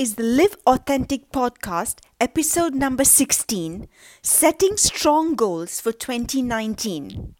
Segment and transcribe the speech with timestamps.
[0.00, 3.86] is the Live Authentic podcast, episode number 16
[4.22, 7.34] Setting Strong Goals for 2019.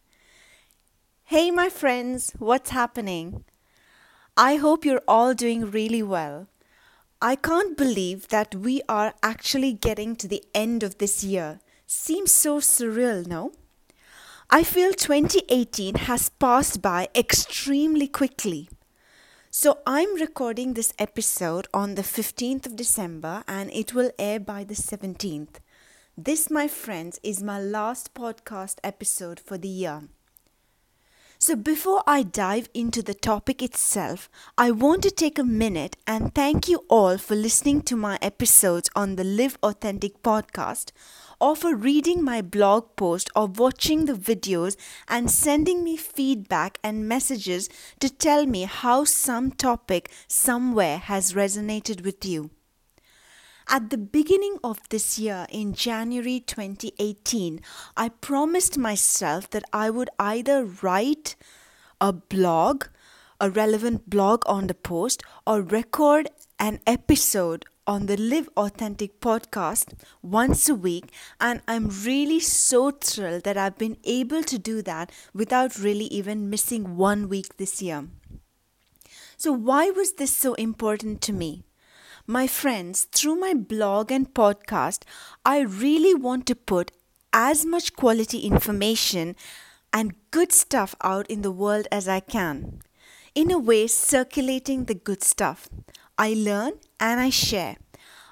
[1.23, 3.45] Hey, my friends, what's happening?
[4.37, 6.49] I hope you're all doing really well.
[7.19, 11.61] I can't believe that we are actually getting to the end of this year.
[11.87, 13.53] Seems so surreal, no?
[14.51, 18.69] I feel 2018 has passed by extremely quickly.
[19.53, 24.63] So, I'm recording this episode on the 15th of December and it will air by
[24.63, 25.59] the 17th.
[26.17, 30.03] This, my friends, is my last podcast episode for the year.
[31.43, 36.35] So, before I dive into the topic itself, I want to take a minute and
[36.35, 40.91] thank you all for listening to my episodes on the Live Authentic podcast
[41.39, 47.09] or for reading my blog post or watching the videos and sending me feedback and
[47.09, 52.51] messages to tell me how some topic somewhere has resonated with you.
[53.67, 57.61] At the beginning of this year, in January 2018,
[57.95, 61.35] I promised myself that I would either write
[61.99, 62.85] a blog,
[63.39, 66.29] a relevant blog on the post, or record
[66.59, 73.43] an episode on the Live Authentic podcast once a week, and I'm really so thrilled
[73.43, 78.07] that I've been able to do that without really even missing one week this year.
[79.37, 81.63] So, why was this so important to me?
[82.31, 85.03] My friends, through my blog and podcast,
[85.43, 86.93] I really want to put
[87.33, 89.35] as much quality information
[89.91, 92.83] and good stuff out in the world as I can.
[93.35, 95.67] In a way, circulating the good stuff.
[96.17, 97.75] I learn and I share.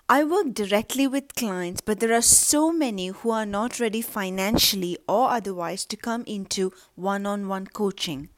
[0.08, 4.98] I work directly with clients, but there are so many who are not ready financially
[5.10, 8.30] or otherwise to come into one on one coaching.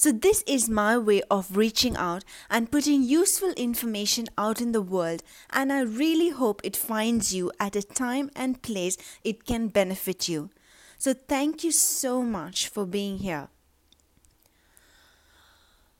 [0.00, 4.80] So, this is my way of reaching out and putting useful information out in the
[4.80, 9.68] world, and I really hope it finds you at a time and place it can
[9.68, 10.48] benefit you.
[10.96, 13.48] So, thank you so much for being here.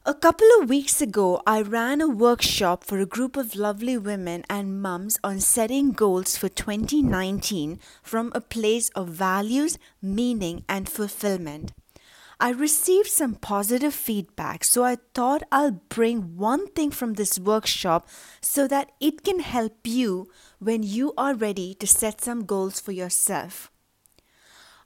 [0.06, 4.44] A couple of weeks ago, I ran a workshop for a group of lovely women
[4.48, 11.74] and mums on setting goals for 2019 from a place of values, meaning, and fulfillment.
[12.42, 18.08] I received some positive feedback, so I thought I'll bring one thing from this workshop
[18.40, 22.92] so that it can help you when you are ready to set some goals for
[22.92, 23.70] yourself.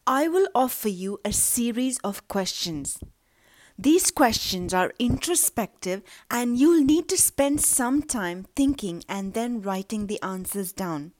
[0.05, 2.99] I will offer you a series of questions.
[3.79, 10.09] These questions are introspective and you'll need to spend some time thinking and then writing
[10.09, 11.13] the answers down.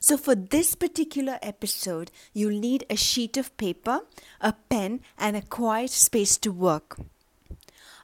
[0.00, 4.00] So, for this particular episode, you'll need a sheet of paper,
[4.40, 6.98] a pen, and a quiet space to work.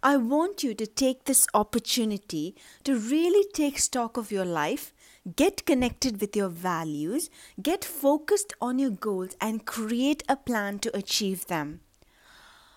[0.02, 4.92] I want you to take this opportunity to really take stock of your life,
[5.36, 7.30] get connected with your values,
[7.62, 11.82] get focused on your goals, and create a plan to achieve them.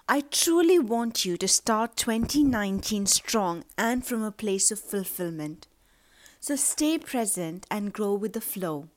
[0.07, 5.65] I truly want you to start 2019 strong and from a place of fulfillment.
[6.39, 8.89] So stay present and grow with the flow.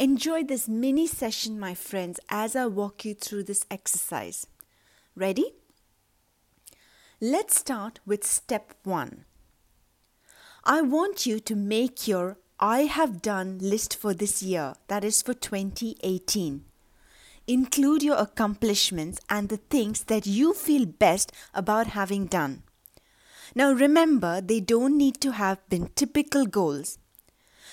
[0.00, 4.46] Enjoy this mini session, my friends, as I walk you through this exercise.
[5.16, 5.54] Ready?
[7.20, 9.24] Let's start with step one.
[10.62, 15.20] I want you to make your I have done list for this year, that is
[15.20, 16.64] for 2018.
[17.48, 22.62] Include your accomplishments and the things that you feel best about having done.
[23.52, 26.98] Now remember, they don't need to have been typical goals.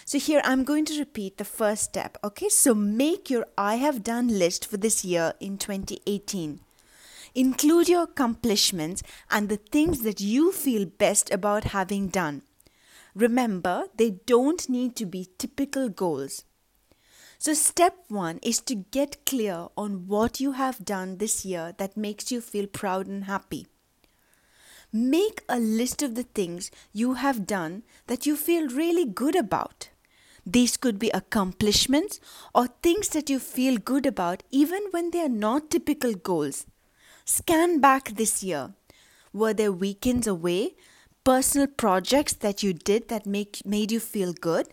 [0.08, 2.20] So here I'm going to repeat the first step.
[2.24, 6.60] Okay, so make your I have done list for this year in 2018.
[7.34, 9.02] Include your accomplishments
[9.32, 12.44] and the things that you feel best about having done.
[13.16, 16.44] Remember, they don't need to be typical goals.
[17.40, 21.98] So, step one is to get clear on what you have done this year that
[21.98, 23.66] makes you feel proud and happy.
[24.94, 29.90] Make a list of the things you have done that you feel really good about.
[30.46, 32.20] These could be accomplishments
[32.54, 36.66] or things that you feel good about even when they are not typical goals.
[37.26, 38.74] Scan back this year.
[39.34, 40.76] Were there weekends away,
[41.24, 44.68] personal projects that you did that make, made you feel good?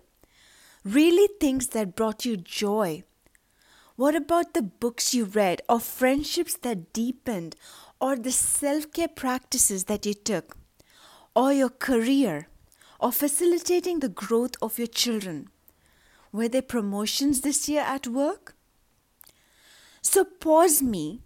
[0.85, 3.03] really things that brought you joy?
[3.97, 7.57] What about the books you read, or friendships that deepened,
[8.01, 10.57] or the self care practices that you took,
[11.37, 12.49] or your career,
[12.99, 15.49] or facilitating the growth of your children?
[16.33, 18.57] Were there promotions this year at work?
[20.01, 21.21] So pause me,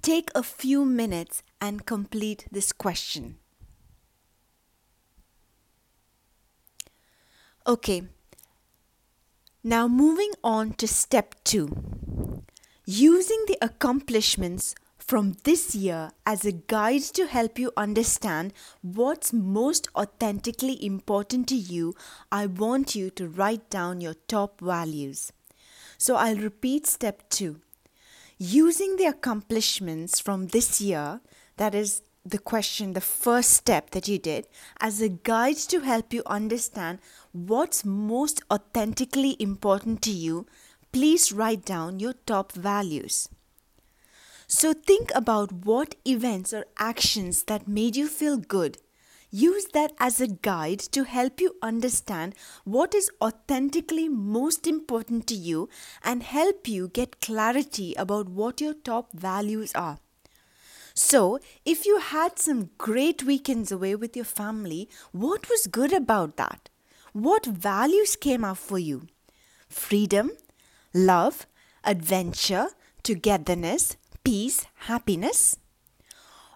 [0.00, 3.38] take a few minutes, and complete this question.
[7.66, 8.02] Okay,
[9.62, 12.42] now moving on to step two
[12.84, 14.74] using the accomplishments
[15.12, 18.50] from this year as a guide to help you understand
[18.80, 21.94] what's most authentically important to you,
[22.30, 25.30] I want you to write down your top values.
[25.98, 27.60] So I'll repeat step two.
[28.38, 31.20] Using the accomplishments from this year,
[31.58, 34.46] that is the question, the first step that you did,
[34.80, 37.00] as a guide to help you understand
[37.32, 40.46] what's most authentically important to you,
[40.90, 43.28] please write down your top values.
[44.54, 48.76] So think about what events or actions that made you feel good.
[49.30, 52.34] Use that as a guide to help you understand
[52.64, 55.70] what is authentically most important to you
[56.04, 59.96] and help you get clarity about what your top values are.
[60.92, 66.36] So, if you had some great weekends away with your family, what was good about
[66.36, 66.68] that?
[67.14, 69.08] What values came up for you?
[69.70, 70.30] Freedom,
[70.92, 71.46] love,
[71.84, 72.66] adventure,
[73.02, 75.56] togetherness, peace, happiness?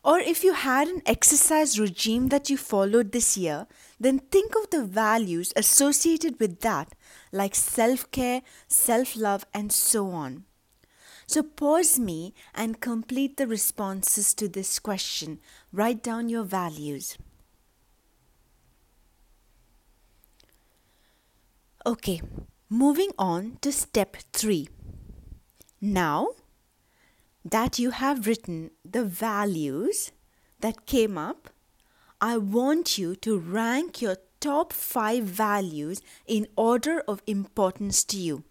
[0.04, 3.66] Or if you had an exercise regime that you followed this year,
[3.98, 6.94] then think of the values associated with that,
[7.32, 10.44] like self care, self love, and so on.
[11.26, 15.40] So pause me and complete the responses to this question.
[15.72, 17.18] Write down your values.
[21.84, 22.20] Okay,
[22.70, 24.68] moving on to step three.
[25.80, 26.28] Now
[27.50, 30.10] that you have written the values
[30.60, 31.50] that came up,
[32.20, 38.42] I want you to rank your top five values in order of importance to you.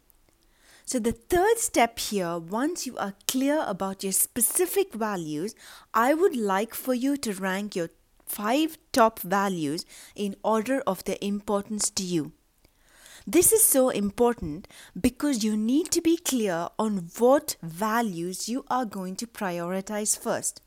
[0.85, 5.55] So, the third step here, once you are clear about your specific values,
[5.93, 7.89] I would like for you to rank your
[8.25, 12.31] five top values in order of their importance to you.
[13.27, 14.67] This is so important
[14.99, 20.61] because you need to be clear on what values you are going to prioritize first.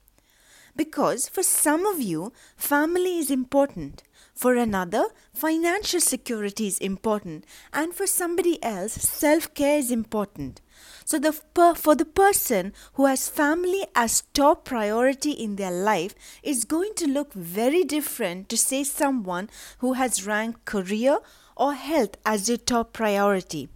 [0.75, 4.03] Because for some of you, family is important.
[4.35, 7.45] For another, financial security is important.
[7.73, 10.61] And for somebody else, self care is important.
[11.05, 16.65] So, the, for the person who has family as top priority in their life, is
[16.65, 21.19] going to look very different to say someone who has ranked career
[21.59, 23.69] or health as your top priority.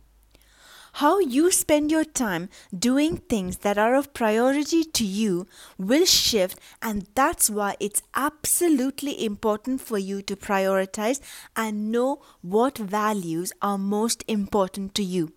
[0.96, 5.46] How you spend your time doing things that are of priority to you
[5.78, 11.20] will shift, and that's why it's absolutely important for you to prioritize
[11.56, 15.32] and know what values are most important to you.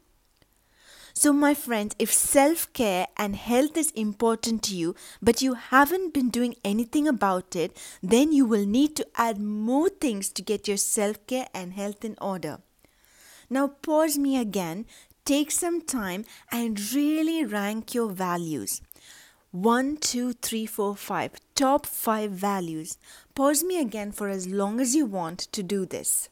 [1.18, 6.14] So, my friends, if self care and health is important to you, but you haven't
[6.14, 10.68] been doing anything about it, then you will need to add more things to get
[10.68, 12.60] your self care and health in order.
[13.50, 14.86] Now, pause me again
[15.26, 18.80] Take some time and really rank your values.
[19.50, 21.32] One, two, three, four, five.
[21.56, 23.00] Top five values.
[23.34, 26.30] Pause me again for as long as you want to do this.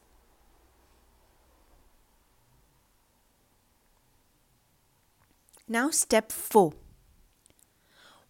[5.67, 6.73] Now, step four.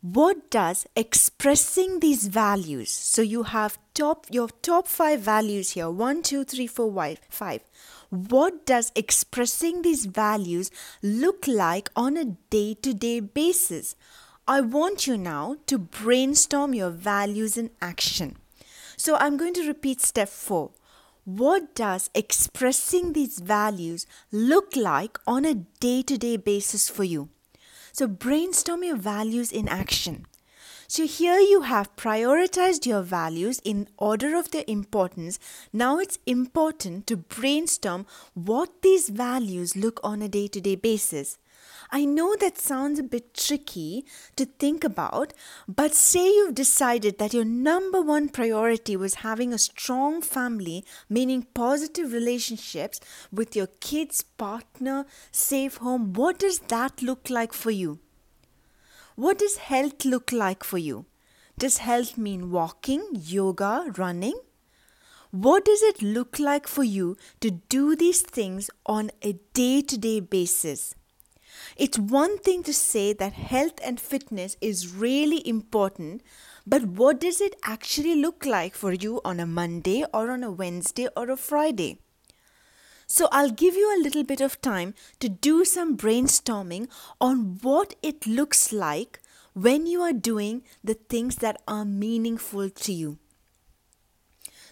[0.01, 2.91] What does expressing these values?
[2.91, 5.89] So you have top your top five values here.
[5.89, 7.61] One, two, three, four, five.
[8.09, 10.69] What does expressing these values
[11.01, 13.95] look like on a day to day basis?
[14.45, 18.35] I want you now to brainstorm your values in action.
[18.97, 20.71] So I'm going to repeat step four.
[21.25, 27.29] What does expressing these values look like on a day to day basis for you?
[27.93, 30.25] So brainstorm your values in action.
[30.89, 35.39] So here you have prioritized your values in order of their importance.
[35.71, 41.37] Now it's important to brainstorm what these values look on a day to day basis.
[41.95, 44.03] I know that sounds a bit tricky
[44.35, 45.31] to think about,
[45.67, 51.45] but say you've decided that your number one priority was having a strong family, meaning
[51.53, 52.99] positive relationships
[53.31, 56.13] with your kids, partner, safe home.
[56.13, 57.99] What does that look like for you?
[59.15, 61.05] What does health look like for you?
[61.59, 64.39] Does health mean walking, yoga, running?
[65.29, 69.95] What does it look like for you to do these things on a day to
[69.95, 70.95] day basis?
[71.77, 76.21] It's one thing to say that health and fitness is really important,
[76.65, 80.51] but what does it actually look like for you on a Monday or on a
[80.51, 81.99] Wednesday or a Friday?
[83.07, 86.87] So I'll give you a little bit of time to do some brainstorming
[87.19, 89.19] on what it looks like
[89.53, 93.19] when you are doing the things that are meaningful to you.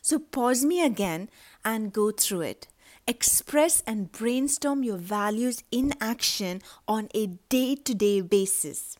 [0.02, 1.30] So pause me again
[1.64, 2.68] and go through it.
[3.08, 8.98] Express and brainstorm your values in action on a day to day basis.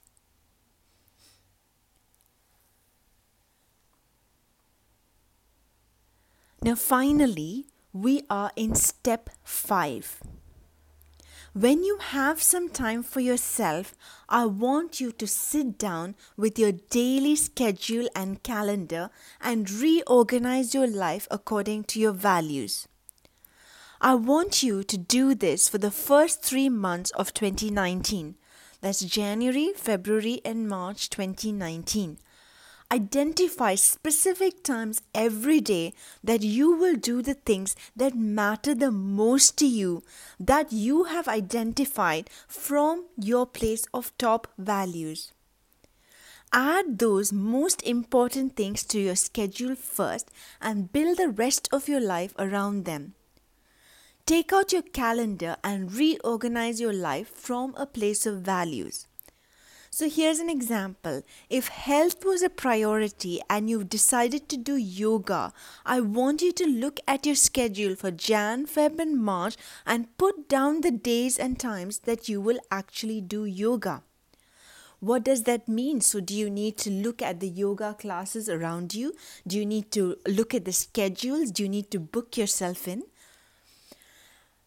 [6.64, 10.22] Now, finally, we are in step five.
[11.54, 13.94] When you have some time for yourself,
[14.30, 19.10] I want you to sit down with your daily schedule and calendar
[19.42, 22.88] and reorganize your life according to your values.
[24.04, 28.34] I want you to do this for the first three months of 2019.
[28.82, 32.18] That's January, February, and March 2019
[32.92, 35.94] identify specific times every day
[36.24, 40.04] that you will do the things that matter the most to you,
[40.40, 45.32] that you have identified from your place of top values.
[46.52, 50.30] Add those most important things to your schedule first
[50.60, 53.14] and build the rest of your life around them.
[54.26, 59.08] Take out your calendar and reorganize your life from a place of values.
[59.94, 61.22] So here's an example.
[61.50, 65.52] If health was a priority and you've decided to do yoga,
[65.86, 70.48] I want you to look at your schedule for Jan, Feb, and March and put
[70.48, 74.04] down the days and times that you will actually do yoga.
[75.02, 76.00] What does that mean?
[76.00, 79.14] So, do you need to look at the yoga classes around you?
[79.46, 81.52] Do you need to look at the schedules?
[81.52, 83.04] Do you need to book yourself in?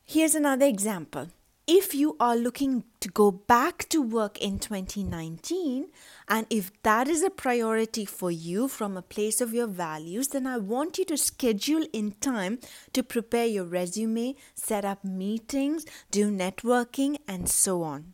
[0.06, 1.28] Here's another example
[1.66, 5.86] if you are looking to go back to work in 2019,
[6.28, 10.46] and if that is a priority for you from a place of your values, then
[10.46, 12.58] I want you to schedule in time
[12.92, 18.12] to prepare your resume, set up meetings, do networking, and so on.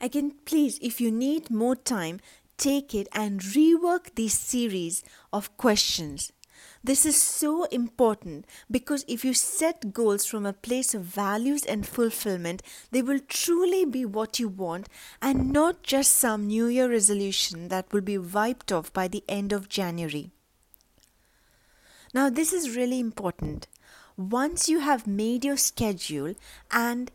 [0.00, 2.20] Again, please, if you need more time,
[2.58, 6.30] take it and rework this series of questions
[6.84, 11.86] this is so important because if you set goals from a place of values and
[11.86, 14.90] fulfillment, they will truly be what you want
[15.22, 19.50] and not just some New Year resolution that will be wiped off by the end
[19.50, 20.30] of January.
[22.12, 23.66] Now, this is really important.
[24.18, 26.34] Once you have made your schedule
[26.70, 27.10] and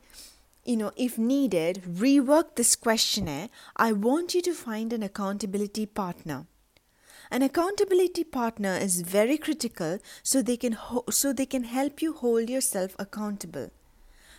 [0.65, 6.47] you know, if needed, rework this questionnaire, I want you to find an accountability partner.
[7.31, 12.13] An accountability partner is very critical so they can ho- so they can help you
[12.13, 13.69] hold yourself accountable.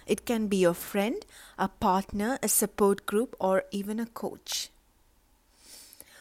[0.06, 1.24] It can be your friend,
[1.56, 4.70] a partner, a support group or even a coach.